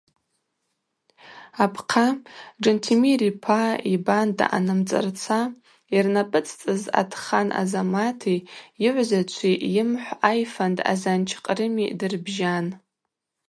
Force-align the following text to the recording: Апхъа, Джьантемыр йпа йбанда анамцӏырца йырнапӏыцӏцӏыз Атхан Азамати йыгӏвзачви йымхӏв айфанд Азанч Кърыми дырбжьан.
Апхъа, 1.63 2.07
Джьантемыр 2.61 3.21
йпа 3.29 3.61
йбанда 3.93 4.45
анамцӏырца 4.55 5.39
йырнапӏыцӏцӏыз 5.93 6.81
Атхан 7.01 7.47
Азамати 7.61 8.45
йыгӏвзачви 8.83 9.51
йымхӏв 9.75 10.17
айфанд 10.31 10.77
Азанч 10.91 11.29
Кърыми 11.45 11.85
дырбжьан. 11.99 12.65